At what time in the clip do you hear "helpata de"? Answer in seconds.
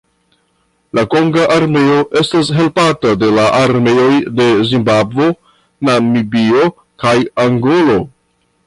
2.61-3.31